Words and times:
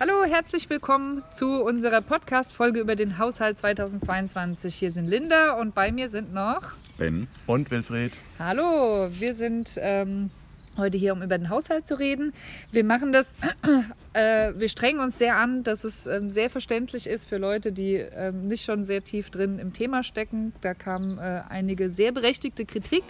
Hallo, 0.00 0.24
herzlich 0.24 0.68
willkommen 0.70 1.22
zu 1.32 1.62
unserer 1.62 2.00
Podcast-Folge 2.00 2.80
über 2.80 2.96
den 2.96 3.18
Haushalt 3.18 3.58
2022. 3.58 4.74
Hier 4.74 4.90
sind 4.90 5.06
Linda 5.06 5.52
und 5.52 5.74
bei 5.74 5.92
mir 5.92 6.08
sind 6.08 6.32
noch 6.32 6.62
Ben 6.98 7.28
und 7.46 7.70
Wilfried. 7.70 8.12
Hallo, 8.38 9.10
wir 9.12 9.34
sind 9.34 9.72
ähm, 9.76 10.30
heute 10.76 10.96
hier, 10.96 11.12
um 11.12 11.22
über 11.22 11.38
den 11.38 11.50
Haushalt 11.50 11.86
zu 11.86 11.98
reden. 11.98 12.32
Wir 12.72 12.84
machen 12.84 13.12
das, 13.12 13.36
äh, 14.14 14.52
wir 14.56 14.68
strengen 14.70 15.00
uns 15.00 15.18
sehr 15.18 15.36
an, 15.36 15.62
dass 15.62 15.84
es 15.84 16.06
ähm, 16.06 16.30
sehr 16.30 16.50
verständlich 16.50 17.06
ist 17.06 17.28
für 17.28 17.36
Leute, 17.36 17.70
die 17.70 17.94
ähm, 17.96 18.48
nicht 18.48 18.64
schon 18.64 18.84
sehr 18.84 19.04
tief 19.04 19.30
drin 19.30 19.58
im 19.58 19.72
Thema 19.72 20.02
stecken. 20.02 20.52
Da 20.62 20.74
kam 20.74 21.18
äh, 21.18 21.42
einige 21.48 21.90
sehr 21.90 22.12
berechtigte 22.12 22.64
Kritik, 22.64 23.04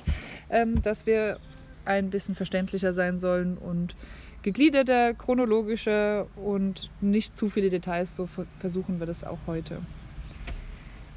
ähm, 0.51 0.83
dass 0.83 1.07
wir 1.07 1.39
ein 1.85 2.11
bisschen 2.11 2.35
verständlicher 2.35 2.93
sein 2.93 3.19
sollen 3.19 3.57
und 3.57 3.95
gegliederter, 4.43 5.15
chronologischer 5.15 6.27
und 6.37 6.91
nicht 7.01 7.37
zu 7.37 7.49
viele 7.49 7.69
Details. 7.69 8.15
So 8.15 8.29
versuchen 8.59 8.99
wir 9.01 9.07
das 9.07 9.25
auch 9.25 9.39
heute. 9.47 9.79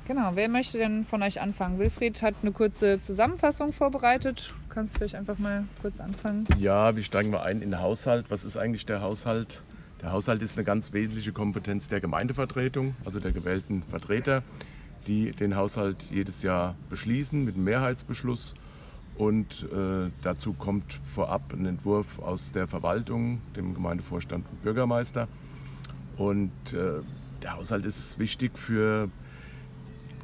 Genau, 0.08 0.32
wer 0.36 0.50
möchte 0.50 0.78
denn 0.78 1.04
von 1.04 1.24
euch 1.24 1.42
anfangen? 1.42 1.80
Wilfried 1.80 2.22
hat 2.22 2.36
eine 2.44 2.52
kurze 2.52 3.02
Zusammenfassung 3.02 3.74
vorbereitet. 3.74 4.54
Kannst 4.70 4.94
du 4.94 4.98
vielleicht 5.00 5.16
einfach 5.16 5.40
mal 5.40 5.64
kurz 5.82 6.00
anfangen? 6.00 6.46
Ja, 6.60 6.96
wie 6.96 7.04
steigen 7.04 7.32
wir 7.32 7.42
ein 7.42 7.64
in 7.64 7.72
den 7.72 7.82
Haushalt? 7.82 8.28
Was 8.30 8.44
ist 8.44 8.56
eigentlich 8.56 8.86
der 8.86 9.02
Haushalt? 9.02 9.62
Der 10.04 10.12
Haushalt 10.12 10.44
ist 10.44 10.58
eine 10.58 10.64
ganz 10.64 10.94
wesentliche 10.94 11.32
Kompetenz 11.32 11.88
der 11.88 12.02
Gemeindevertretung, 12.02 12.96
also 13.04 13.20
der 13.20 13.32
gewählten 13.32 13.82
Vertreter, 13.82 14.44
die 15.08 15.32
den 15.32 15.56
Haushalt 15.56 16.04
jedes 16.12 16.44
Jahr 16.44 16.76
beschließen 16.92 17.44
mit 17.44 17.56
einem 17.56 17.64
Mehrheitsbeschluss 17.64 18.54
und 19.18 19.64
äh, 19.72 20.10
dazu 20.22 20.54
kommt 20.54 20.94
vorab 20.94 21.54
ein 21.54 21.66
Entwurf 21.66 22.20
aus 22.20 22.52
der 22.52 22.68
Verwaltung, 22.68 23.40
dem 23.56 23.74
Gemeindevorstand 23.74 24.46
und 24.52 24.64
Bürgermeister. 24.64 25.28
Und 26.18 26.52
äh, 26.74 27.02
der 27.42 27.54
Haushalt 27.56 27.86
ist 27.86 28.20
wichtig 28.20 28.58
für 28.58 29.10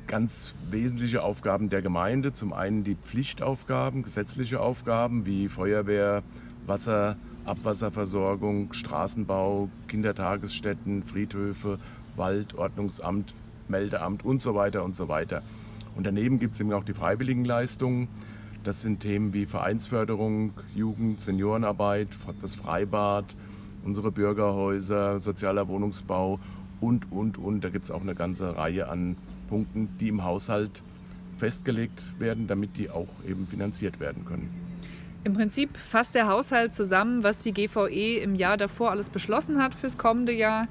ganz 0.07 0.55
wesentliche 0.69 1.23
Aufgaben 1.23 1.69
der 1.69 1.81
Gemeinde. 1.81 2.33
Zum 2.33 2.51
einen 2.51 2.83
die 2.83 2.95
Pflichtaufgaben, 2.95 4.03
gesetzliche 4.03 4.59
Aufgaben 4.59 5.25
wie 5.25 5.47
Feuerwehr, 5.47 6.21
Wasser, 6.65 7.15
Abwasserversorgung, 7.45 8.73
Straßenbau, 8.73 9.69
Kindertagesstätten, 9.87 11.03
Friedhöfe, 11.03 11.79
Wald, 12.17 12.55
Ordnungsamt, 12.55 13.33
Meldeamt 13.69 14.25
und 14.25 14.41
so 14.41 14.53
weiter 14.53 14.83
und 14.83 14.97
so 14.97 15.07
weiter. 15.07 15.43
Und 15.95 16.05
daneben 16.05 16.39
gibt 16.39 16.55
es 16.55 16.59
eben 16.59 16.73
auch 16.73 16.83
die 16.83 16.93
Freiwilligenleistungen 16.93 18.09
das 18.63 18.81
sind 18.81 18.99
Themen 18.99 19.33
wie 19.33 19.45
Vereinsförderung, 19.45 20.53
Jugend, 20.75 21.21
Seniorenarbeit, 21.21 22.09
das 22.41 22.55
Freibad, 22.55 23.25
unsere 23.83 24.11
Bürgerhäuser, 24.11 25.19
sozialer 25.19 25.67
Wohnungsbau 25.67 26.39
und, 26.79 27.11
und, 27.11 27.37
und. 27.37 27.63
Da 27.63 27.69
gibt 27.69 27.85
es 27.85 27.91
auch 27.91 28.01
eine 28.01 28.15
ganze 28.15 28.55
Reihe 28.55 28.89
an 28.89 29.15
Punkten, 29.49 29.89
die 29.99 30.09
im 30.09 30.23
Haushalt 30.23 30.81
festgelegt 31.39 32.03
werden, 32.19 32.47
damit 32.47 32.77
die 32.77 32.89
auch 32.89 33.09
eben 33.27 33.47
finanziert 33.47 33.99
werden 33.99 34.25
können. 34.25 34.49
Im 35.23 35.33
Prinzip 35.33 35.77
fasst 35.77 36.15
der 36.15 36.27
Haushalt 36.27 36.73
zusammen, 36.73 37.23
was 37.23 37.43
die 37.43 37.51
GVE 37.51 38.19
im 38.23 38.35
Jahr 38.35 38.57
davor 38.57 38.91
alles 38.91 39.09
beschlossen 39.09 39.61
hat 39.61 39.75
fürs 39.75 39.97
kommende 39.97 40.33
Jahr 40.33 40.67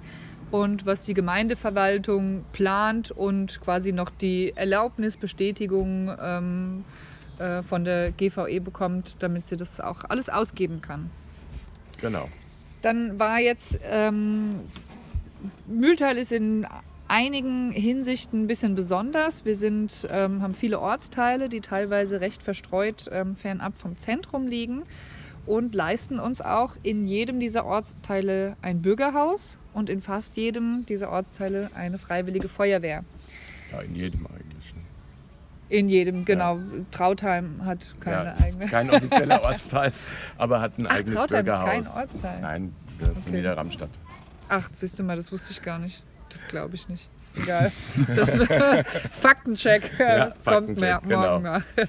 und 0.51 0.87
was 0.87 1.05
die 1.05 1.15
Gemeindeverwaltung 1.15 2.45
plant 2.53 3.13
und 3.13 3.61
quasi 3.61 3.93
noch 3.93 4.11
die 4.11 4.53
Erlaubnisbestätigung 4.57 6.11
ähm, 6.21 6.85
äh, 7.41 7.63
von 7.63 7.85
der 7.85 8.13
GVE 8.13 8.61
bekommt, 8.61 9.17
damit 9.19 9.47
sie 9.47 9.57
das 9.57 9.81
auch 9.81 10.05
alles 10.09 10.29
ausgeben 10.29 10.83
kann. 10.83 11.11
Genau. 12.01 12.29
Dann 12.83 13.19
war 13.19 13.41
jetzt, 13.41 13.79
ähm, 13.83 14.61
Mühltal 15.67 16.17
ist 16.17 16.33
in 16.33 16.67
einigen 17.09 17.73
Hinsichten 17.73 18.43
ein 18.43 18.47
bisschen 18.47 18.75
besonders. 18.75 19.45
Wir 19.45 19.57
sind, 19.57 20.07
ähm, 20.11 20.43
haben 20.43 20.55
viele 20.55 20.81
Ortsteile, 20.81 21.49
die 21.49 21.61
teilweise 21.61 22.21
recht 22.21 22.43
verstreut 22.43 23.09
ähm, 23.11 23.37
fernab 23.37 23.77
vom 23.79 23.97
Zentrum 23.97 24.47
liegen 24.47 24.83
und 25.47 25.75
leisten 25.75 26.21
uns 26.21 26.41
auch 26.41 26.77
in 26.83 27.07
jedem 27.07 27.41
dieser 27.41 27.65
Ortsteile 27.65 28.57
ein 28.63 28.83
Bürgerhaus 28.83 29.59
und 29.75 29.91
in 29.91 30.01
fast 30.01 30.37
jedem 30.37 30.87
dieser 30.87 31.11
Ortsteile 31.11 31.71
eine 31.75 31.99
freiwillige 31.99 32.49
Feuerwehr. 32.49 33.05
Ja, 33.73 33.81
in 33.81 33.95
jedem 33.95 34.27
eigentlich. 34.27 34.75
In 35.71 35.89
jedem, 35.89 36.25
genau. 36.25 36.57
Ja. 36.57 36.63
Trautheim 36.91 37.65
hat 37.65 37.95
keine 38.01 38.25
ja, 38.31 38.37
eigene. 38.45 38.67
Kein 38.67 38.91
offizieller 38.91 39.43
Ortsteil, 39.43 39.93
aber 40.37 40.61
hat 40.61 40.79
ein 40.79 40.87
Ach, 40.89 40.97
eigenes 40.97 41.15
Trautheim 41.15 41.45
Bürgerhaus. 41.45 41.87
Ist 41.87 41.95
kein 41.95 42.03
Ortsteil. 42.03 42.41
Nein, 42.41 42.75
gehört 42.99 43.17
okay. 43.17 43.25
zu 43.25 43.31
Niederramstadt. 43.31 43.91
Ach, 44.49 44.69
siehst 44.73 44.99
du 44.99 45.05
mal, 45.05 45.15
das 45.15 45.31
wusste 45.31 45.53
ich 45.53 45.63
gar 45.63 45.79
nicht. 45.79 46.03
Das 46.29 46.47
glaube 46.49 46.75
ich 46.75 46.89
nicht. 46.89 47.09
Egal. 47.37 47.71
Das 48.17 48.35
Faktencheck 49.13 49.91
ja, 49.99 50.27
kommt 50.27 50.43
Faktencheck, 50.43 51.07
mehr, 51.07 51.19
morgen 51.19 51.45
genau. 51.45 51.87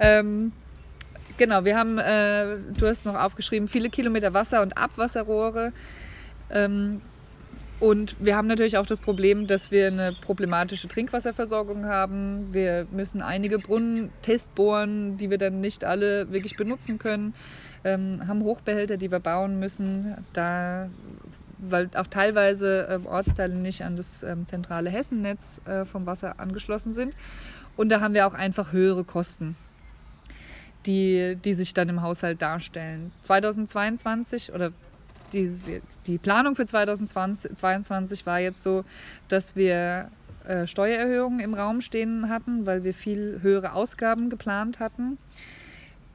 ähm, 0.00 0.52
genau, 1.36 1.64
wir 1.64 1.78
haben, 1.78 1.98
äh, 1.98 2.56
du 2.76 2.86
hast 2.86 3.06
noch 3.06 3.14
aufgeschrieben, 3.14 3.68
viele 3.68 3.90
Kilometer 3.90 4.34
Wasser- 4.34 4.62
und 4.62 4.76
Abwasserrohre. 4.76 5.72
Ähm, 6.50 7.00
und 7.80 8.16
wir 8.20 8.36
haben 8.36 8.46
natürlich 8.46 8.78
auch 8.78 8.86
das 8.86 9.00
Problem, 9.00 9.46
dass 9.46 9.70
wir 9.70 9.88
eine 9.88 10.12
problematische 10.12 10.86
Trinkwasserversorgung 10.88 11.86
haben. 11.86 12.54
Wir 12.54 12.86
müssen 12.92 13.20
einige 13.20 13.58
Brunnen 13.58 14.10
testbohren, 14.22 15.16
die 15.16 15.28
wir 15.28 15.38
dann 15.38 15.60
nicht 15.60 15.84
alle 15.84 16.30
wirklich 16.30 16.56
benutzen 16.56 16.98
können. 16.98 17.34
Ähm, 17.82 18.26
haben 18.26 18.42
Hochbehälter, 18.42 18.96
die 18.96 19.10
wir 19.10 19.18
bauen 19.18 19.58
müssen, 19.58 20.16
da, 20.32 20.88
weil 21.58 21.90
auch 21.94 22.06
teilweise 22.06 22.88
ähm, 22.90 23.06
Ortsteile 23.06 23.54
nicht 23.54 23.82
an 23.82 23.96
das 23.96 24.22
ähm, 24.22 24.46
zentrale 24.46 24.88
Hessennetz 24.88 25.60
äh, 25.66 25.84
vom 25.84 26.06
Wasser 26.06 26.38
angeschlossen 26.38 26.94
sind. 26.94 27.14
Und 27.76 27.88
da 27.88 28.00
haben 28.00 28.14
wir 28.14 28.26
auch 28.26 28.34
einfach 28.34 28.72
höhere 28.72 29.04
Kosten, 29.04 29.56
die, 30.86 31.36
die 31.44 31.54
sich 31.54 31.74
dann 31.74 31.88
im 31.88 32.02
Haushalt 32.02 32.40
darstellen. 32.40 33.10
2022 33.22 34.52
oder 34.52 34.72
die, 35.34 35.80
die 36.06 36.18
Planung 36.18 36.54
für 36.54 36.66
2022 36.66 38.24
war 38.26 38.40
jetzt 38.40 38.62
so, 38.62 38.84
dass 39.28 39.56
wir 39.56 40.10
äh, 40.46 40.66
Steuererhöhungen 40.66 41.40
im 41.40 41.54
Raum 41.54 41.80
stehen 41.80 42.28
hatten, 42.28 42.66
weil 42.66 42.84
wir 42.84 42.94
viel 42.94 43.40
höhere 43.42 43.72
Ausgaben 43.72 44.30
geplant 44.30 44.78
hatten. 44.78 45.18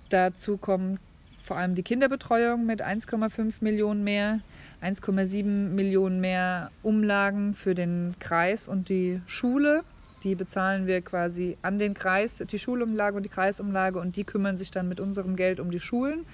Dazu 0.09 0.57
kommt 0.57 1.00
vor 1.44 1.57
allem 1.57 1.75
die 1.75 1.84
Kinderbetreuung 1.84 2.66
mit 2.66 2.84
1,5 2.85 3.53
Millionen 3.62 4.03
mehr, 4.03 4.40
1,7 4.84 5.44
Millionen 5.44 6.19
mehr 6.22 6.69
Umlagen 6.84 7.56
für 7.56 7.74
den 7.74 8.16
Kreis 8.19 8.68
und 8.68 8.90
die 8.90 9.22
Schule. 9.25 9.84
Die 10.24 10.36
bezahlen 10.36 10.86
wir 10.86 11.01
quasi 11.01 11.57
an 11.62 11.80
den 11.80 11.94
Kreis, 11.94 12.38
die 12.38 12.59
Schulumlage 12.59 13.18
und 13.18 13.24
die 13.24 13.30
Kreisumlage 13.30 14.00
und 14.00 14.16
die 14.16 14.25
kümmern 14.25 14.57
sich 14.57 14.69
dann 14.69 14.88
mit 14.88 15.00
unserem 15.00 15.36
Geld 15.36 15.59
um 15.59 15.72
die 15.72 15.80
Schulen. 15.80 16.25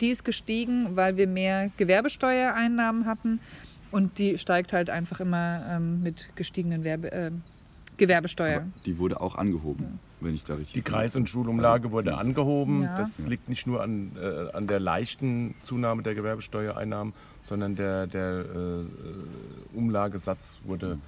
Die 0.00 0.10
ist 0.10 0.24
gestiegen, 0.24 0.96
weil 0.96 1.16
wir 1.16 1.26
mehr 1.26 1.70
Gewerbesteuereinnahmen 1.76 3.06
hatten 3.06 3.40
und 3.90 4.18
die 4.18 4.38
steigt 4.38 4.72
halt 4.72 4.90
einfach 4.90 5.20
immer 5.20 5.64
ähm, 5.70 6.02
mit 6.02 6.36
gestiegenen 6.36 6.84
Werbe, 6.84 7.12
äh, 7.12 7.30
Gewerbesteuer. 7.96 8.56
Aber 8.56 8.66
die 8.84 8.98
wurde 8.98 9.20
auch 9.20 9.36
angehoben, 9.36 9.84
ja. 9.84 9.90
wenn 10.20 10.34
ich 10.34 10.44
da 10.44 10.54
richtig. 10.54 10.74
Die 10.74 10.82
Kreis- 10.82 11.16
und 11.16 11.28
Schulumlage 11.28 11.92
wurde 11.92 12.16
angehoben. 12.16 12.82
Ja. 12.82 12.96
Das 12.96 13.18
ja. 13.18 13.28
liegt 13.28 13.48
nicht 13.48 13.66
nur 13.66 13.82
an, 13.82 14.12
äh, 14.20 14.54
an 14.54 14.66
der 14.66 14.80
leichten 14.80 15.54
Zunahme 15.64 16.02
der 16.02 16.14
Gewerbesteuereinnahmen, 16.14 17.14
sondern 17.44 17.76
der, 17.76 18.06
der 18.06 18.44
äh, 18.44 19.76
Umlagesatz 19.76 20.60
wurde 20.64 20.98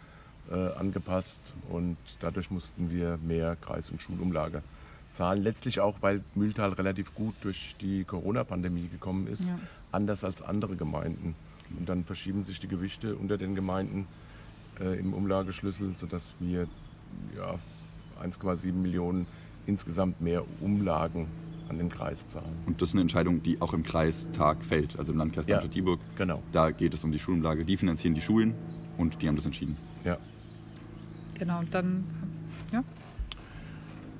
äh, 0.51 0.55
angepasst 0.55 1.53
und 1.69 1.99
dadurch 2.21 2.51
mussten 2.51 2.91
wir 2.91 3.19
mehr 3.23 3.57
Kreis- 3.57 3.91
und 3.91 4.01
Schulumlage 4.01 4.63
Zahlen. 5.19 5.43
Letztlich 5.43 5.81
auch, 5.81 6.01
weil 6.01 6.23
Mühltal 6.37 6.73
relativ 6.73 7.13
gut 7.15 7.35
durch 7.41 7.75
die 7.81 8.05
Corona-Pandemie 8.05 8.87
gekommen 8.87 9.27
ist, 9.27 9.49
ja. 9.49 9.59
anders 9.91 10.23
als 10.23 10.43
andere 10.43 10.77
Gemeinden. 10.77 11.35
Und 11.77 11.89
dann 11.89 12.05
verschieben 12.05 12.45
sich 12.45 12.61
die 12.61 12.69
Gewichte 12.69 13.17
unter 13.17 13.37
den 13.37 13.57
Gemeinden 13.57 14.07
äh, 14.81 14.97
im 14.97 15.15
Umlageschlüssel, 15.15 15.95
sodass 15.97 16.35
wir 16.39 16.69
ja, 17.37 17.59
1,7 18.25 18.73
Millionen 18.75 19.27
insgesamt 19.67 20.21
mehr 20.21 20.45
Umlagen 20.61 21.27
an 21.69 21.79
den 21.79 21.89
Kreis 21.89 22.29
zahlen. 22.29 22.57
Und 22.67 22.81
das 22.81 22.91
ist 22.91 22.95
eine 22.95 23.03
Entscheidung, 23.03 23.43
die 23.43 23.61
auch 23.61 23.75
im 23.75 23.83
Kreistag 23.83 24.65
fällt, 24.65 25.01
also 25.01 25.11
im 25.11 25.19
Landkreis 25.19 25.49
ja, 25.49 25.57
Darmstadt-Dieburg. 25.57 25.99
Genau. 26.17 26.41
Da 26.53 26.71
geht 26.71 26.95
es 26.95 27.03
um 27.03 27.11
die 27.11 27.19
Schulumlage. 27.19 27.65
Die 27.65 27.77
finanzieren 27.77 28.15
die 28.15 28.23
Schulen 28.23 28.55
und 28.97 29.21
die 29.21 29.27
haben 29.27 29.37
das 29.37 29.47
entschieden. 29.47 29.77
Ja. 30.05 30.17
Genau, 31.35 31.59
und 31.59 31.75
dann, 31.75 32.05
ja. 32.73 32.85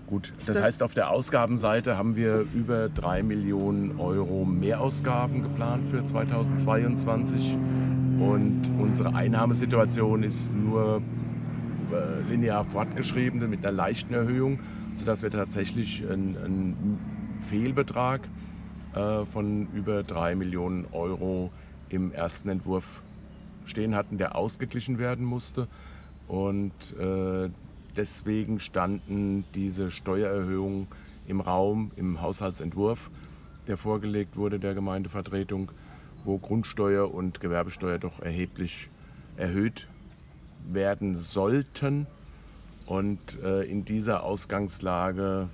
Gut, 0.09 0.33
das 0.47 0.63
heißt, 0.63 0.83
auf 0.83 0.95
der 0.95 1.11
Ausgabenseite 1.11 1.99
haben 1.99 2.17
wir 2.17 2.47
über 2.55 2.89
3 2.89 3.23
Millionen 3.23 4.01
Euro 4.01 4.47
Mehrausgaben 4.47 5.43
geplant 5.43 5.85
für 5.91 6.03
2022. 6.03 7.55
Und 8.19 8.63
unsere 8.81 9.15
Einnahmesituation 9.15 10.23
ist 10.23 10.55
nur 10.55 11.03
äh, 11.93 12.23
linear 12.23 12.65
fortgeschrieben 12.65 13.51
mit 13.51 13.67
einer 13.67 13.77
leichten 13.77 14.15
Erhöhung, 14.15 14.61
sodass 14.97 15.23
wir 15.23 15.31
tatsächlich 15.31 16.03
einen, 16.11 16.39
einen 16.43 16.99
Fehlbetrag 17.47 18.23
äh, 18.95 19.27
von 19.27 19.69
über 19.75 20.05
3 20.05 20.37
Millionen 20.37 20.87
Euro 20.93 21.51
im 21.91 22.13
ersten 22.13 22.49
Entwurf 22.49 23.03
stehen 23.67 23.95
hatten, 23.95 24.17
der 24.17 24.37
ausgeglichen 24.37 24.99
werden 24.99 25.27
musste. 25.27 25.69
Und 26.29 26.73
äh, 26.99 27.51
deswegen 27.97 28.61
standen 28.61 29.45
diese 29.55 29.91
Steuererhöhungen 29.91 30.89
im 31.27 31.41
Raum, 31.41 31.91
im 31.97 32.21
Haushaltsentwurf, 32.21 33.11
der 33.67 33.77
vorgelegt 33.77 34.37
wurde 34.37 34.59
der 34.59 34.75
Gemeindevertretung, 34.75 35.71
wo 36.25 36.39
Grundsteuer 36.39 37.13
und 37.13 37.41
Gewerbesteuer 37.41 37.99
doch 37.99 38.21
erheblich 38.21 38.89
erhöht 39.37 39.87
werden 40.69 41.17
sollten. 41.17 42.07
Und 42.87 43.21
äh, 43.43 43.63
in 43.65 43.85
dieser 43.85 44.23
Ausgangslage 44.23 45.49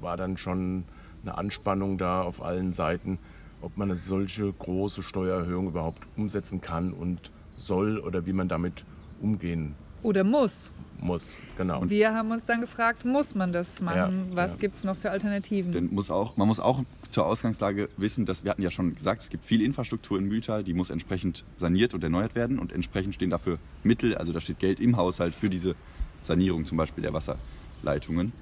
war 0.00 0.16
dann 0.16 0.36
schon 0.36 0.84
eine 1.22 1.36
Anspannung 1.36 1.98
da 1.98 2.22
auf 2.22 2.42
allen 2.42 2.72
Seiten, 2.72 3.18
ob 3.60 3.76
man 3.76 3.90
eine 3.90 3.98
solche 3.98 4.52
große 4.52 5.02
Steuererhöhung 5.02 5.68
überhaupt 5.68 6.02
umsetzen 6.16 6.60
kann 6.60 6.92
und 6.92 7.32
soll 7.56 7.98
oder 7.98 8.26
wie 8.26 8.32
man 8.32 8.48
damit 8.48 8.84
umgehen 9.20 9.74
Oder 10.04 10.22
muss. 10.22 10.74
muss. 11.00 11.40
Genau. 11.56 11.80
Und 11.80 11.90
wir 11.90 12.12
haben 12.12 12.30
uns 12.30 12.44
dann 12.44 12.60
gefragt, 12.60 13.06
muss 13.06 13.34
man 13.34 13.52
das 13.52 13.80
machen? 13.80 14.26
Ja, 14.30 14.36
Was 14.36 14.52
ja. 14.52 14.58
gibt 14.58 14.76
es 14.76 14.84
noch 14.84 14.96
für 14.96 15.10
Alternativen? 15.10 15.72
Denn 15.72 15.88
muss 15.92 16.10
auch, 16.10 16.36
man 16.36 16.46
muss 16.46 16.60
auch 16.60 16.84
zur 17.10 17.26
Ausgangslage 17.26 17.88
wissen, 17.96 18.26
dass 18.26 18.44
wir 18.44 18.50
hatten 18.50 18.62
ja 18.62 18.70
schon 18.70 18.94
gesagt, 18.94 19.22
es 19.22 19.30
gibt 19.30 19.42
viel 19.42 19.62
Infrastruktur 19.62 20.18
in 20.18 20.26
Mühltal, 20.26 20.62
die 20.62 20.74
muss 20.74 20.90
entsprechend 20.90 21.44
saniert 21.56 21.94
und 21.94 22.04
erneuert 22.04 22.34
werden 22.34 22.58
und 22.58 22.70
entsprechend 22.70 23.14
stehen 23.14 23.30
dafür 23.30 23.58
Mittel, 23.82 24.14
also 24.16 24.32
da 24.32 24.40
steht 24.40 24.58
Geld 24.58 24.78
im 24.78 24.96
Haushalt 24.98 25.34
für 25.34 25.48
diese 25.48 25.74
Sanierung 26.22 26.66
zum 26.66 26.76
Beispiel 26.76 27.02
der 27.02 27.14
Wasserleitungen. 27.14 28.32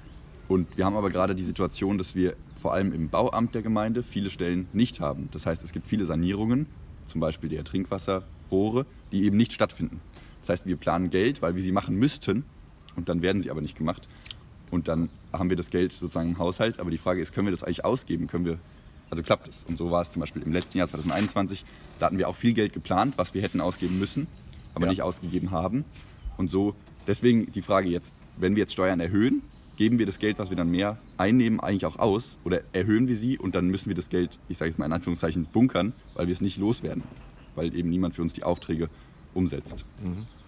Und 0.49 0.75
wir 0.77 0.85
haben 0.85 0.97
aber 0.97 1.09
gerade 1.09 1.35
die 1.35 1.43
Situation, 1.43 1.97
dass 1.97 2.13
wir 2.13 2.35
vor 2.61 2.73
allem 2.73 2.91
im 2.91 3.07
Bauamt 3.07 3.55
der 3.55 3.61
Gemeinde 3.61 4.03
viele 4.03 4.29
Stellen 4.29 4.67
nicht 4.73 4.99
haben. 4.99 5.29
Das 5.31 5.45
heißt, 5.45 5.63
es 5.63 5.71
gibt 5.71 5.87
viele 5.87 6.05
Sanierungen, 6.05 6.65
zum 7.07 7.21
Beispiel 7.21 7.49
der 7.49 7.63
Trinkwasserrohre, 7.63 8.85
die 9.13 9.23
eben 9.23 9.37
nicht 9.37 9.53
stattfinden. 9.53 10.01
Das 10.43 10.49
heißt, 10.49 10.65
wir 10.65 10.75
planen 10.75 11.09
Geld, 11.09 11.41
weil 11.41 11.55
wir 11.55 11.63
sie 11.63 11.71
machen 11.71 11.95
müssten 11.95 12.43
und 12.95 13.09
dann 13.09 13.21
werden 13.21 13.41
sie 13.41 13.49
aber 13.49 13.61
nicht 13.61 13.77
gemacht. 13.77 14.07
Und 14.71 14.87
dann 14.87 15.09
haben 15.31 15.49
wir 15.49 15.57
das 15.57 15.69
Geld 15.69 15.93
sozusagen 15.93 16.29
im 16.29 16.37
Haushalt. 16.37 16.79
Aber 16.79 16.91
die 16.91 16.97
Frage 16.97 17.21
ist, 17.21 17.33
können 17.33 17.47
wir 17.47 17.51
das 17.51 17.63
eigentlich 17.63 17.85
ausgeben? 17.85 18.27
Können 18.27 18.45
wir, 18.45 18.57
also 19.09 19.23
klappt 19.23 19.47
es? 19.47 19.63
Und 19.67 19.77
so 19.77 19.89
war 19.91 20.01
es 20.01 20.11
zum 20.11 20.19
Beispiel 20.19 20.41
im 20.41 20.51
letzten 20.51 20.77
Jahr 20.77 20.87
2021. 20.87 21.63
Da 21.99 22.07
hatten 22.07 22.17
wir 22.17 22.27
auch 22.27 22.35
viel 22.35 22.53
Geld 22.53 22.73
geplant, 22.73 23.13
was 23.17 23.33
wir 23.33 23.41
hätten 23.41 23.61
ausgeben 23.61 23.99
müssen, 23.99 24.27
aber 24.75 24.85
Ja. 24.85 24.91
nicht 24.91 25.01
ausgegeben 25.01 25.51
haben. 25.51 25.85
Und 26.37 26.49
so, 26.49 26.75
deswegen 27.07 27.51
die 27.51 27.61
Frage 27.61 27.89
jetzt, 27.89 28.11
wenn 28.37 28.55
wir 28.55 28.61
jetzt 28.61 28.73
Steuern 28.73 28.99
erhöhen, 28.99 29.43
geben 29.77 29.97
wir 29.99 30.05
das 30.05 30.19
Geld, 30.19 30.39
was 30.39 30.49
wir 30.49 30.57
dann 30.57 30.69
mehr 30.69 30.97
einnehmen, 31.17 31.59
eigentlich 31.59 31.85
auch 31.85 31.99
aus? 31.99 32.37
Oder 32.43 32.61
erhöhen 32.73 33.07
wir 33.07 33.15
sie 33.15 33.37
und 33.37 33.55
dann 33.55 33.67
müssen 33.69 33.87
wir 33.87 33.95
das 33.95 34.09
Geld, 34.09 34.37
ich 34.49 34.57
sage 34.57 34.69
jetzt 34.69 34.77
mal 34.77 34.85
in 34.85 34.93
Anführungszeichen, 34.93 35.45
bunkern, 35.45 35.93
weil 36.15 36.27
wir 36.27 36.33
es 36.33 36.41
nicht 36.41 36.57
loswerden? 36.57 37.03
Weil 37.55 37.73
eben 37.75 37.89
niemand 37.89 38.15
für 38.15 38.21
uns 38.23 38.33
die 38.33 38.43
Aufträge 38.43 38.89
umsetzt. 39.35 39.85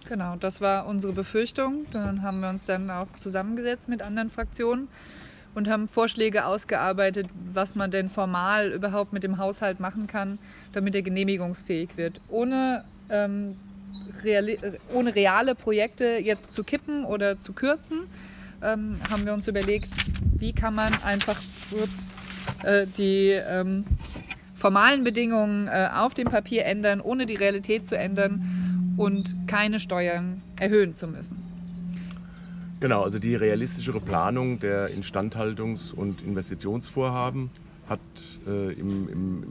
Genau, 0.08 0.36
das 0.36 0.60
war 0.60 0.86
unsere 0.86 1.12
Befürchtung. 1.12 1.84
Dann 1.92 2.22
haben 2.22 2.40
wir 2.40 2.48
uns 2.48 2.64
dann 2.66 2.90
auch 2.90 3.08
zusammengesetzt 3.18 3.88
mit 3.88 4.02
anderen 4.02 4.30
Fraktionen 4.30 4.88
und 5.54 5.68
haben 5.68 5.88
Vorschläge 5.88 6.44
ausgearbeitet, 6.44 7.26
was 7.52 7.74
man 7.74 7.90
denn 7.90 8.08
formal 8.08 8.70
überhaupt 8.70 9.12
mit 9.12 9.24
dem 9.24 9.38
Haushalt 9.38 9.80
machen 9.80 10.06
kann, 10.06 10.38
damit 10.72 10.94
er 10.94 11.02
genehmigungsfähig 11.02 11.96
wird. 11.96 12.20
Ohne, 12.28 12.84
ähm, 13.10 13.56
reali 14.22 14.52
äh, 14.52 14.78
ohne 14.94 15.14
reale 15.14 15.54
Projekte 15.54 16.18
jetzt 16.18 16.52
zu 16.52 16.62
kippen 16.62 17.04
oder 17.04 17.38
zu 17.38 17.52
kürzen, 17.52 18.02
ähm, 18.62 18.98
haben 19.10 19.26
wir 19.26 19.34
uns 19.34 19.48
überlegt, 19.48 19.90
wie 20.38 20.52
kann 20.52 20.74
man 20.74 20.92
einfach 21.02 21.40
ups, 21.72 22.08
äh, 22.62 22.86
die 22.96 23.30
ähm, 23.30 23.84
formalen 24.54 25.02
Bedingungen 25.02 25.66
äh, 25.66 25.88
auf 25.94 26.14
dem 26.14 26.28
Papier 26.28 26.64
ändern, 26.64 27.00
ohne 27.00 27.26
die 27.26 27.34
Realität 27.34 27.88
zu 27.88 27.96
ändern 27.96 28.65
und 28.96 29.34
keine 29.46 29.80
Steuern 29.80 30.42
erhöhen 30.56 30.94
zu 30.94 31.06
müssen. 31.06 31.36
Genau, 32.80 33.02
also 33.02 33.18
die 33.18 33.34
realistischere 33.34 34.00
Planung 34.00 34.60
der 34.60 34.90
Instandhaltungs- 34.90 35.94
und 35.94 36.22
Investitionsvorhaben 36.22 37.50
hat 37.88 38.00
äh, 38.46 38.72
im, 38.72 39.08
im, 39.08 39.44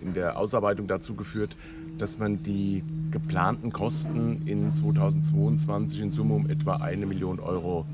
in 0.00 0.14
der 0.14 0.38
Ausarbeitung 0.38 0.86
dazu 0.86 1.14
geführt, 1.14 1.56
dass 1.98 2.18
man 2.18 2.42
die 2.42 2.84
geplanten 3.10 3.72
Kosten 3.72 4.46
in 4.46 4.72
2022 4.72 6.00
in 6.00 6.12
Summe 6.12 6.34
um 6.34 6.48
etwa 6.48 6.76
eine 6.76 7.06
Million 7.06 7.40
Euro 7.40 7.84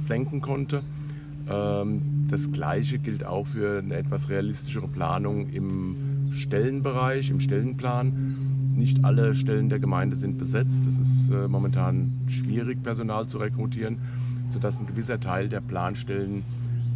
senken 0.00 0.40
konnte. 0.40 0.82
Ähm, 1.48 2.26
das 2.28 2.50
Gleiche 2.50 2.98
gilt 2.98 3.24
auch 3.24 3.46
für 3.46 3.78
eine 3.78 3.96
etwas 3.96 4.28
realistischere 4.28 4.88
Planung 4.88 5.48
im 5.50 6.32
Stellenbereich, 6.32 7.30
im 7.30 7.40
Stellenplan. 7.40 8.51
Nicht 8.74 9.04
alle 9.04 9.34
Stellen 9.34 9.68
der 9.68 9.78
Gemeinde 9.78 10.16
sind 10.16 10.38
besetzt. 10.38 10.82
Es 10.86 10.98
ist 10.98 11.30
äh, 11.30 11.48
momentan 11.48 12.12
schwierig, 12.26 12.82
Personal 12.82 13.26
zu 13.26 13.38
rekrutieren, 13.38 13.98
sodass 14.48 14.78
ein 14.78 14.86
gewisser 14.86 15.20
Teil 15.20 15.48
der 15.48 15.60
Planstellen 15.60 16.44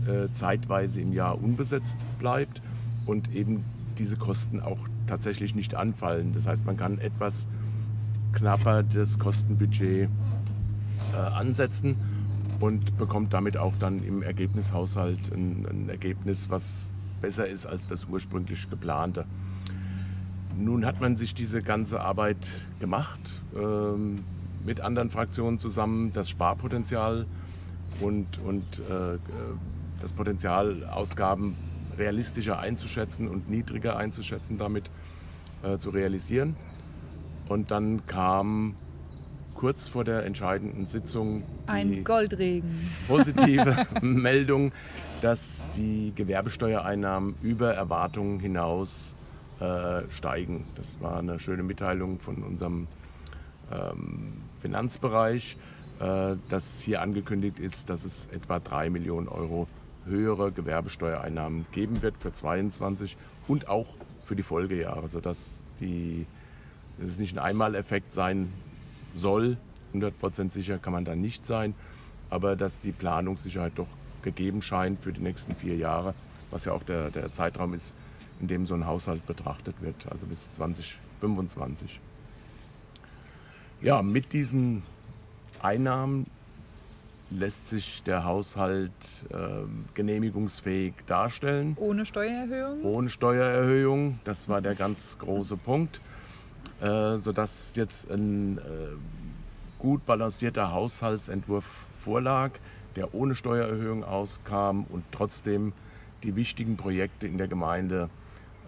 äh, 0.06 0.32
zeitweise 0.32 1.00
im 1.00 1.12
Jahr 1.12 1.42
unbesetzt 1.42 1.98
bleibt 2.18 2.62
und 3.06 3.34
eben 3.34 3.64
diese 3.98 4.16
Kosten 4.16 4.60
auch 4.60 4.88
tatsächlich 5.06 5.54
nicht 5.54 5.74
anfallen. 5.74 6.32
Das 6.32 6.46
heißt, 6.46 6.66
man 6.66 6.76
kann 6.76 6.98
etwas 6.98 7.46
knapper 8.32 8.82
das 8.82 9.18
Kostenbudget 9.18 10.08
äh, 11.12 11.16
ansetzen 11.16 11.96
und 12.60 12.96
bekommt 12.96 13.32
damit 13.32 13.56
auch 13.56 13.74
dann 13.78 14.02
im 14.02 14.22
Ergebnishaushalt 14.22 15.32
ein, 15.32 15.66
ein 15.68 15.88
Ergebnis, 15.88 16.48
was 16.50 16.90
besser 17.20 17.46
ist 17.46 17.66
als 17.66 17.88
das 17.88 18.06
ursprünglich 18.06 18.68
geplante. 18.68 19.24
Nun 20.58 20.86
hat 20.86 21.00
man 21.00 21.16
sich 21.16 21.34
diese 21.34 21.62
ganze 21.62 22.00
Arbeit 22.00 22.48
gemacht, 22.80 23.20
ähm, 23.54 24.24
mit 24.64 24.80
anderen 24.80 25.10
Fraktionen 25.10 25.58
zusammen, 25.58 26.12
das 26.12 26.30
Sparpotenzial 26.30 27.26
und, 28.00 28.26
und 28.42 28.64
äh, 28.90 29.14
äh, 29.14 29.18
das 30.00 30.12
Potenzial, 30.12 30.84
Ausgaben 30.84 31.56
realistischer 31.98 32.58
einzuschätzen 32.58 33.28
und 33.28 33.50
niedriger 33.50 33.96
einzuschätzen, 33.96 34.58
damit 34.58 34.90
äh, 35.62 35.76
zu 35.76 35.90
realisieren. 35.90 36.56
Und 37.48 37.70
dann 37.70 38.06
kam 38.06 38.74
kurz 39.54 39.88
vor 39.88 40.04
der 40.04 40.24
entscheidenden 40.24 40.84
Sitzung 40.84 41.42
Ein 41.66 42.04
Goldregen. 42.04 42.90
positive 43.08 43.86
Meldung, 44.02 44.72
dass 45.22 45.64
die 45.76 46.12
Gewerbesteuereinnahmen 46.14 47.34
über 47.42 47.72
Erwartungen 47.74 48.40
hinaus 48.40 49.16
steigen. 50.10 50.66
Das 50.74 51.00
war 51.00 51.18
eine 51.18 51.38
schöne 51.38 51.62
Mitteilung 51.62 52.20
von 52.20 52.42
unserem 52.42 52.88
ähm, 53.72 54.32
Finanzbereich, 54.60 55.56
äh, 56.00 56.36
dass 56.48 56.80
hier 56.80 57.00
angekündigt 57.02 57.58
ist, 57.58 57.90
dass 57.90 58.04
es 58.04 58.28
etwa 58.28 58.60
3 58.60 58.90
Millionen 58.90 59.28
Euro 59.28 59.66
höhere 60.04 60.52
Gewerbesteuereinnahmen 60.52 61.66
geben 61.72 62.02
wird 62.02 62.16
für 62.18 62.32
2022 62.32 63.16
und 63.48 63.68
auch 63.68 63.86
für 64.22 64.36
die 64.36 64.42
Folgejahre, 64.42 65.08
sodass 65.08 65.62
die, 65.80 66.26
dass 66.98 67.10
es 67.10 67.18
nicht 67.18 67.36
ein 67.36 67.44
Einmaleffekt 67.44 68.12
sein 68.12 68.52
soll. 69.12 69.56
100% 69.94 70.50
sicher 70.50 70.78
kann 70.78 70.92
man 70.92 71.04
da 71.04 71.16
nicht 71.16 71.46
sein, 71.46 71.74
aber 72.30 72.56
dass 72.56 72.78
die 72.78 72.92
Planungssicherheit 72.92 73.72
doch 73.76 73.88
gegeben 74.22 74.62
scheint 74.62 75.02
für 75.02 75.12
die 75.12 75.22
nächsten 75.22 75.54
vier 75.54 75.76
Jahre, 75.76 76.14
was 76.50 76.64
ja 76.64 76.72
auch 76.72 76.82
der, 76.82 77.10
der 77.10 77.32
Zeitraum 77.32 77.74
ist, 77.74 77.94
in 78.40 78.48
dem 78.48 78.66
so 78.66 78.74
ein 78.74 78.86
Haushalt 78.86 79.26
betrachtet 79.26 79.76
wird, 79.80 80.06
also 80.10 80.26
bis 80.26 80.52
2025. 80.52 82.00
Ja, 83.82 84.02
mit 84.02 84.32
diesen 84.32 84.82
Einnahmen 85.62 86.26
lässt 87.30 87.66
sich 87.66 88.02
der 88.04 88.24
Haushalt 88.24 88.92
ähm, 89.32 89.86
genehmigungsfähig 89.94 90.94
darstellen 91.06 91.76
Ohne 91.78 92.06
Steuererhöhung? 92.06 92.82
ohne 92.84 93.08
Steuererhöhung. 93.08 94.20
Das 94.24 94.48
war 94.48 94.60
der 94.60 94.74
ganz 94.74 95.18
große 95.18 95.56
Punkt, 95.56 96.00
äh, 96.80 97.16
sodass 97.16 97.74
jetzt 97.74 98.10
ein 98.10 98.58
äh, 98.58 98.62
gut 99.78 100.06
balancierter 100.06 100.72
Haushaltsentwurf 100.72 101.84
vorlag, 102.00 102.52
der 102.94 103.12
ohne 103.14 103.34
Steuererhöhung 103.34 104.04
auskam 104.04 104.84
und 104.88 105.04
trotzdem 105.10 105.72
die 106.22 106.36
wichtigen 106.36 106.76
Projekte 106.76 107.26
in 107.26 107.38
der 107.38 107.48
Gemeinde 107.48 108.08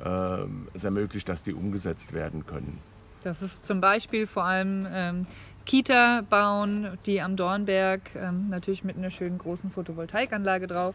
äh, 0.05 0.39
es 0.75 0.85
ermöglicht, 0.85 1.29
dass 1.29 1.43
die 1.43 1.55
umgesetzt 1.55 2.13
werden 2.13 2.47
können. 2.47 2.79
Das 3.23 3.43
ist 3.43 3.67
zum 3.67 3.81
Beispiel 3.81 4.27
vor 4.27 4.45
allem 4.45 4.87
ähm, 4.93 5.27
Kita 5.65 6.23
bauen, 6.31 6.99
die 7.05 7.21
am 7.21 7.37
Dornberg, 7.37 8.01
ähm, 8.15 8.49
natürlich 8.49 8.85
mit 8.85 8.97
einer 8.97 9.11
schönen 9.11 9.39
großen 9.39 9.71
Photovoltaikanlage 9.71 10.67
drauf. 10.67 10.95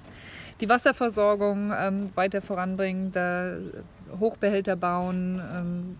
Die 0.62 0.69
Wasserversorgung 0.69 1.72
ähm, 1.77 2.10
weiter 2.15 2.41
voranbringen, 2.41 3.12
da 3.12 3.57
Hochbehälter 4.19 4.75
bauen, 4.75 5.41
ähm, 5.55 5.98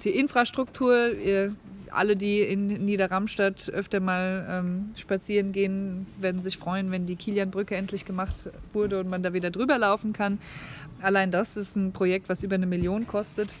hier 0.00 0.14
Infrastruktur. 0.14 1.12
Ihr, 1.12 1.54
alle, 1.94 2.16
die 2.16 2.40
in 2.40 2.66
Niederramstadt 2.66 3.70
öfter 3.70 4.00
mal 4.00 4.46
ähm, 4.48 4.90
spazieren 4.96 5.52
gehen, 5.52 6.06
werden 6.20 6.42
sich 6.42 6.58
freuen, 6.58 6.90
wenn 6.90 7.06
die 7.06 7.16
Kilianbrücke 7.16 7.76
endlich 7.76 8.04
gemacht 8.04 8.50
wurde 8.72 9.00
und 9.00 9.08
man 9.08 9.22
da 9.22 9.32
wieder 9.32 9.50
drüber 9.50 9.78
laufen 9.78 10.12
kann. 10.12 10.38
Allein 11.00 11.30
das 11.30 11.56
ist 11.56 11.76
ein 11.76 11.92
Projekt, 11.92 12.28
was 12.28 12.42
über 12.42 12.54
eine 12.54 12.66
Million 12.66 13.06
kostet. 13.06 13.54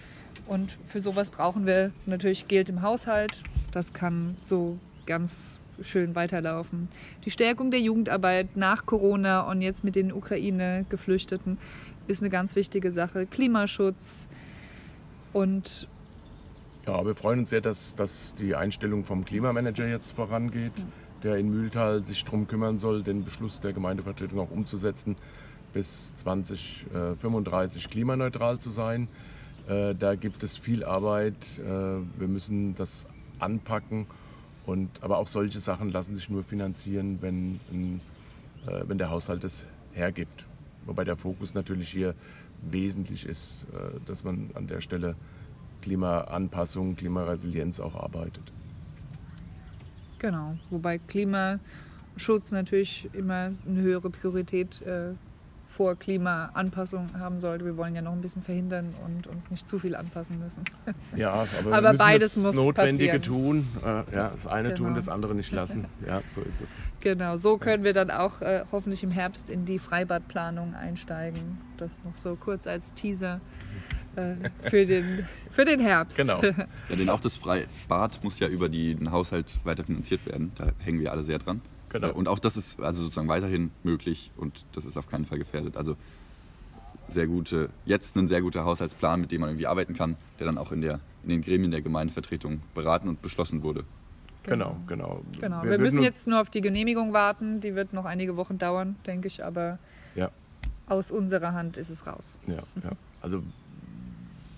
Und 0.46 0.76
für 0.86 1.00
sowas 1.00 1.30
brauchen 1.30 1.66
wir 1.66 1.92
natürlich 2.06 2.48
Geld 2.48 2.68
im 2.68 2.82
Haushalt. 2.82 3.42
Das 3.72 3.92
kann 3.92 4.36
so 4.40 4.78
ganz 5.06 5.58
schön 5.80 6.14
weiterlaufen. 6.14 6.88
Die 7.24 7.30
Stärkung 7.30 7.70
der 7.70 7.80
Jugendarbeit 7.80 8.56
nach 8.56 8.86
Corona 8.86 9.40
und 9.42 9.62
jetzt 9.62 9.84
mit 9.84 9.96
den 9.96 10.12
Ukraine-Geflüchteten 10.12 11.58
ist 12.06 12.22
eine 12.22 12.30
ganz 12.30 12.54
wichtige 12.54 12.92
Sache. 12.92 13.26
Klimaschutz 13.26 14.28
und 15.32 15.88
Ja, 16.86 17.02
wir 17.06 17.14
freuen 17.14 17.38
uns 17.40 17.48
sehr, 17.48 17.62
dass, 17.62 17.94
dass 17.96 18.34
die 18.34 18.54
Einstellung 18.54 19.04
vom 19.04 19.24
Klimamanager 19.24 19.88
jetzt 19.88 20.10
vorangeht, 20.10 20.84
der 21.22 21.36
in 21.36 21.48
Mühltal 21.48 22.04
sich 22.04 22.22
darum 22.24 22.46
kümmern 22.46 22.76
soll, 22.76 23.02
den 23.02 23.24
Beschluss 23.24 23.60
der 23.60 23.72
Gemeindevertretung 23.72 24.38
auch 24.38 24.50
umzusetzen, 24.50 25.16
bis 25.72 26.14
2035 26.16 27.88
klimaneutral 27.88 28.58
zu 28.58 28.68
sein. 28.68 29.08
Äh, 29.66 29.94
Da 29.94 30.14
gibt 30.14 30.42
es 30.42 30.58
viel 30.58 30.84
Arbeit. 30.84 31.58
Äh, 31.58 31.64
Wir 32.18 32.28
müssen 32.28 32.74
das 32.74 33.06
anpacken. 33.38 34.06
Und, 34.66 35.02
aber 35.02 35.16
auch 35.16 35.28
solche 35.28 35.60
Sachen 35.60 35.90
lassen 35.90 36.14
sich 36.14 36.28
nur 36.28 36.44
finanzieren, 36.44 37.18
wenn, 37.22 37.60
äh, 38.66 38.82
wenn 38.86 38.98
der 38.98 39.08
Haushalt 39.08 39.42
es 39.44 39.64
hergibt. 39.94 40.44
Wobei 40.84 41.04
der 41.04 41.16
Fokus 41.16 41.54
natürlich 41.54 41.88
hier 41.88 42.14
wesentlich 42.70 43.26
ist, 43.26 43.66
dass 44.06 44.22
man 44.22 44.50
an 44.54 44.66
der 44.66 44.80
Stelle 44.80 45.16
Klimaanpassung, 45.84 46.96
Klimaresilienz 46.96 47.78
auch 47.78 47.94
arbeitet. 47.94 48.52
genau, 50.18 50.54
wobei 50.70 50.96
Klimaschutz 50.98 52.50
natürlich 52.52 53.08
immer 53.12 53.52
eine 53.68 53.80
höhere 53.82 54.08
Priorität 54.10 54.80
äh, 54.82 55.12
vor 55.68 55.96
Klimaanpassung 55.96 57.18
haben 57.18 57.40
sollte. 57.40 57.64
Wir 57.64 57.76
wollen 57.76 57.96
ja 57.96 58.00
noch 58.00 58.12
ein 58.12 58.20
bisschen 58.20 58.42
verhindern 58.44 58.94
und 59.04 59.26
uns 59.26 59.50
nicht 59.50 59.66
zu 59.66 59.80
viel 59.80 59.96
anpassen 59.96 60.38
müssen. 60.38 60.62
Ja, 61.16 61.32
aber, 61.58 61.72
Aber 61.76 61.94
beides 61.94 62.34
das 62.34 62.42
muss 62.44 62.54
Notwendige 62.54 63.18
passieren. 63.18 63.22
tun. 63.22 63.68
Äh, 63.84 64.14
ja, 64.14 64.28
das 64.30 64.46
eine 64.46 64.72
tun, 64.74 64.86
Genau. 64.86 64.96
das 64.96 65.08
andere 65.08 65.34
nicht 65.34 65.50
lassen. 65.52 65.86
Ja, 66.06 66.22
so 66.30 66.40
ist 66.42 66.60
es. 66.62 66.76
Genau, 67.00 67.36
so 67.36 67.58
können 67.58 67.82
wir 67.84 67.92
dann 67.92 68.10
auch 68.12 68.40
äh, 68.40 68.64
hoffentlich 68.72 69.02
im 69.02 69.10
Herbst 69.10 69.50
in 69.50 69.64
die 69.64 69.78
Freibadplanung 69.80 70.74
einsteigen. 70.74 71.58
Das 71.76 72.00
noch 72.04 72.14
so 72.14 72.36
kurz 72.36 72.66
als 72.68 72.94
Teaser 72.94 73.40
äh, 74.16 74.34
für, 74.68 74.84
den, 74.86 75.26
für 75.50 75.64
den 75.64 75.80
Herbst. 75.80 76.16
Genau. 76.16 76.40
Ja, 76.88 76.96
denn 76.96 77.08
auch 77.08 77.20
das 77.20 77.36
Freibad 77.36 78.22
muss 78.22 78.38
ja 78.38 78.48
über 78.48 78.68
den 78.68 79.10
Haushalt 79.10 79.46
weiter 79.64 79.84
finanziert 79.84 80.26
werden. 80.26 80.52
Da 80.56 80.72
hängen 80.78 81.00
wir 81.00 81.12
alle 81.12 81.22
sehr 81.22 81.38
dran. 81.38 81.60
Genau. 81.88 82.08
Äh, 82.08 82.12
Und 82.12 82.28
auch 82.28 82.38
das 82.38 82.56
ist 82.56 82.80
also 82.80 83.02
sozusagen 83.02 83.28
weiterhin 83.28 83.70
möglich 83.82 84.30
und 84.36 84.64
das 84.74 84.84
ist 84.84 84.96
auf 84.96 85.08
keinen 85.08 85.26
Fall 85.26 85.38
gefährdet. 85.38 85.76
Also 85.76 85.96
sehr 87.08 87.26
gute, 87.26 87.68
jetzt 87.84 88.16
ein 88.16 88.28
sehr 88.28 88.40
guter 88.42 88.64
Haushaltsplan, 88.64 89.20
mit 89.20 89.30
dem 89.32 89.40
man 89.40 89.50
irgendwie 89.50 89.66
arbeiten 89.66 89.94
kann, 89.94 90.16
der 90.38 90.46
dann 90.46 90.58
auch 90.58 90.72
in, 90.72 90.80
der, 90.80 91.00
in 91.22 91.28
den 91.28 91.42
Gremien 91.42 91.70
der 91.70 91.82
Gemeindevertretung 91.82 92.62
beraten 92.74 93.08
und 93.08 93.20
beschlossen 93.22 93.62
wurde. 93.62 93.84
Genau, 94.44 94.76
genau. 94.86 95.22
Genau, 95.40 95.62
wir, 95.62 95.70
würden 95.70 95.82
müssen 95.82 96.02
jetzt 96.02 96.26
nur 96.28 96.40
auf 96.40 96.50
die 96.50 96.60
Genehmigung 96.60 97.12
warten. 97.12 97.60
Die 97.60 97.74
wird 97.74 97.92
noch 97.92 98.04
einige 98.04 98.36
Wochen 98.36 98.58
dauern, 98.58 98.96
denke 99.06 99.26
ich, 99.28 99.44
aber 99.44 99.78
Ja, 100.14 100.30
aus 100.86 101.10
unserer 101.10 101.52
Hand 101.54 101.76
ist 101.78 101.88
es 101.90 102.06
raus. 102.06 102.38
ja, 102.46 102.56
ja. 102.56 102.90
Also 103.22 103.42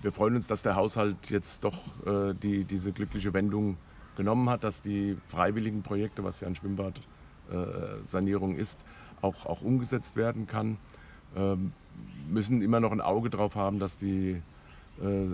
wir 0.02 0.12
freuen 0.12 0.36
uns, 0.36 0.46
dass 0.46 0.62
der 0.62 0.76
Haushalt 0.76 1.30
jetzt 1.30 1.64
doch 1.64 1.78
äh, 2.06 2.32
die, 2.34 2.64
diese 2.64 2.92
glückliche 2.92 3.34
Wendung 3.34 3.76
genommen 4.16 4.48
hat, 4.50 4.64
dass 4.64 4.82
die 4.82 5.16
freiwilligen 5.28 5.82
Projekte, 5.82 6.24
was 6.24 6.40
ja 6.40 6.48
ein 6.48 6.56
Schwimmbadsanierung 6.56 8.56
ist, 8.56 8.80
auch, 9.22 9.46
auch 9.46 9.62
umgesetzt 9.62 10.16
werden 10.16 10.46
kann. 10.46 10.76
Ähm, 11.36 11.72
müssen 12.28 12.62
immer 12.62 12.80
noch 12.80 12.92
ein 12.92 13.00
Auge 13.00 13.30
drauf 13.30 13.54
haben, 13.54 13.78
dass 13.78 13.96
die 13.96 14.42
äh, 15.00 15.26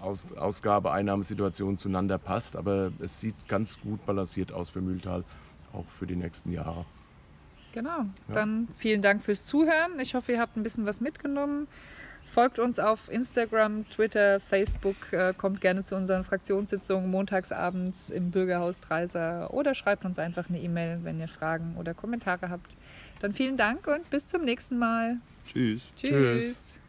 Aus 0.00 0.32
Ausgabe-Einnahmesituation 0.32 1.78
zueinander 1.78 2.18
passt, 2.18 2.56
aber 2.56 2.90
es 3.00 3.20
sieht 3.20 3.48
ganz 3.48 3.80
gut 3.80 4.04
balanciert 4.06 4.52
aus 4.52 4.70
für 4.70 4.80
Mühltal, 4.80 5.24
auch 5.72 5.86
für 5.98 6.06
die 6.06 6.16
nächsten 6.16 6.52
Jahre. 6.52 6.84
Genau, 7.72 8.06
dann 8.32 8.66
vielen 8.76 9.00
Dank 9.00 9.22
fürs 9.22 9.46
Zuhören. 9.46 10.00
Ich 10.00 10.14
hoffe, 10.14 10.32
ihr 10.32 10.40
habt 10.40 10.56
ein 10.56 10.64
bisschen 10.64 10.86
was 10.86 11.00
mitgenommen. 11.00 11.68
Folgt 12.30 12.60
uns 12.60 12.78
auf 12.78 13.10
Instagram, 13.10 13.90
Twitter, 13.90 14.38
Facebook, 14.38 15.12
äh, 15.12 15.34
kommt 15.36 15.60
gerne 15.60 15.82
zu 15.82 15.96
unseren 15.96 16.22
Fraktionssitzungen 16.22 17.10
montagsabends 17.10 18.08
im 18.08 18.30
Bürgerhaus 18.30 18.80
Dreiser 18.80 19.52
oder 19.52 19.74
schreibt 19.74 20.04
uns 20.04 20.16
einfach 20.20 20.48
eine 20.48 20.60
E-Mail, 20.60 21.00
wenn 21.02 21.18
ihr 21.18 21.26
Fragen 21.26 21.74
oder 21.76 21.92
Kommentare 21.92 22.48
habt. 22.48 22.76
Dann 23.18 23.32
vielen 23.34 23.56
Dank 23.56 23.88
und 23.88 24.08
bis 24.10 24.28
zum 24.28 24.44
nächsten 24.44 24.78
Mal. 24.78 25.16
Tschüss. 25.44 25.92
Tschüss. 25.96 26.10
Tschüss. 26.10 26.79